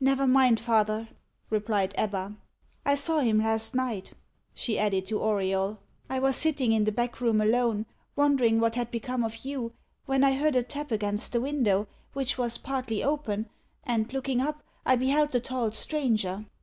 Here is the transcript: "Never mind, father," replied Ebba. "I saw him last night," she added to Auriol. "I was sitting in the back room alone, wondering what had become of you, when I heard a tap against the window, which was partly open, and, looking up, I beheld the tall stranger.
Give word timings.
"Never 0.00 0.26
mind, 0.26 0.58
father," 0.58 1.06
replied 1.50 1.92
Ebba. 1.98 2.34
"I 2.86 2.94
saw 2.94 3.20
him 3.20 3.40
last 3.42 3.74
night," 3.74 4.12
she 4.54 4.78
added 4.78 5.04
to 5.08 5.20
Auriol. 5.20 5.80
"I 6.08 6.18
was 6.18 6.34
sitting 6.34 6.72
in 6.72 6.84
the 6.84 6.92
back 6.92 7.20
room 7.20 7.42
alone, 7.42 7.84
wondering 8.16 8.58
what 8.58 8.74
had 8.74 8.90
become 8.90 9.22
of 9.22 9.44
you, 9.44 9.74
when 10.06 10.24
I 10.24 10.32
heard 10.32 10.56
a 10.56 10.62
tap 10.62 10.90
against 10.90 11.32
the 11.32 11.42
window, 11.42 11.88
which 12.14 12.38
was 12.38 12.56
partly 12.56 13.04
open, 13.04 13.50
and, 13.84 14.10
looking 14.14 14.40
up, 14.40 14.62
I 14.86 14.96
beheld 14.96 15.32
the 15.32 15.40
tall 15.40 15.70
stranger. 15.72 16.46